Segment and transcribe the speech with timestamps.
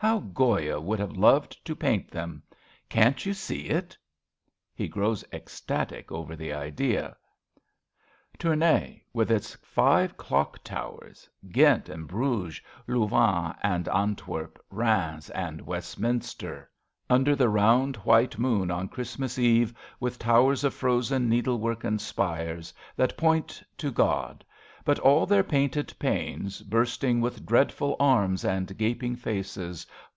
[0.00, 2.44] How Goya would have loved to paint them!
[2.88, 3.98] Can't you see it?
[4.72, 7.16] {He groivs ecstatic over the idea.)
[8.38, 16.70] Tournai with its five clock towers, Ghent, and Bruges, Louvain and Antwerp, Rheims and Westminster,
[17.08, 21.28] 13 RADA Under the round white moon, on Christ mas Eve, With towers of frozen
[21.28, 24.44] needlework, and spires That point to God;
[24.84, 29.86] but all their painted panes Bursting with dreadful arms and gap ing faces.